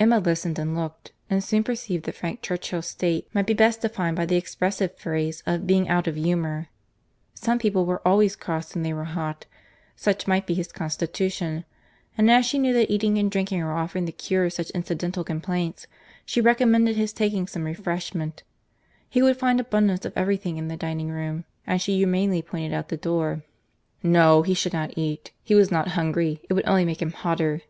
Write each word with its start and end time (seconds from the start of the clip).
Emma 0.00 0.18
listened, 0.18 0.58
and 0.58 0.74
looked, 0.74 1.12
and 1.28 1.44
soon 1.44 1.62
perceived 1.62 2.06
that 2.06 2.14
Frank 2.14 2.40
Churchill's 2.40 2.86
state 2.88 3.28
might 3.34 3.46
be 3.46 3.52
best 3.52 3.82
defined 3.82 4.16
by 4.16 4.24
the 4.24 4.34
expressive 4.34 4.96
phrase 4.96 5.42
of 5.44 5.66
being 5.66 5.90
out 5.90 6.06
of 6.06 6.14
humour. 6.16 6.68
Some 7.34 7.58
people 7.58 7.84
were 7.84 8.00
always 8.02 8.34
cross 8.34 8.72
when 8.74 8.82
they 8.82 8.94
were 8.94 9.04
hot. 9.12 9.44
Such 9.94 10.26
might 10.26 10.46
be 10.46 10.54
his 10.54 10.72
constitution; 10.72 11.66
and 12.16 12.30
as 12.30 12.46
she 12.46 12.58
knew 12.58 12.72
that 12.72 12.90
eating 12.90 13.18
and 13.18 13.30
drinking 13.30 13.62
were 13.62 13.72
often 13.74 14.06
the 14.06 14.10
cure 14.12 14.46
of 14.46 14.54
such 14.54 14.70
incidental 14.70 15.22
complaints, 15.22 15.86
she 16.24 16.40
recommended 16.40 16.96
his 16.96 17.12
taking 17.12 17.46
some 17.46 17.64
refreshment; 17.64 18.44
he 19.06 19.20
would 19.20 19.36
find 19.36 19.60
abundance 19.60 20.06
of 20.06 20.16
every 20.16 20.38
thing 20.38 20.56
in 20.56 20.68
the 20.68 20.78
dining 20.78 21.10
room—and 21.10 21.82
she 21.82 21.94
humanely 21.94 22.40
pointed 22.40 22.72
out 22.72 22.88
the 22.88 22.96
door. 22.96 23.42
"No—he 24.02 24.54
should 24.54 24.72
not 24.72 24.96
eat. 24.96 25.32
He 25.42 25.54
was 25.54 25.70
not 25.70 25.88
hungry; 25.88 26.40
it 26.48 26.54
would 26.54 26.66
only 26.66 26.86
make 26.86 27.02
him 27.02 27.12
hotter." 27.12 27.60